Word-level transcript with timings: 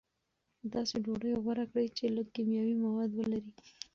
داسې 0.73 0.95
ډوډۍ 1.03 1.33
غوره 1.43 1.65
کړئ 1.71 1.87
چې 1.97 2.05
لږ 2.15 2.27
کیمیاوي 2.35 2.75
مواد 2.83 3.11
ولري. 3.13 3.51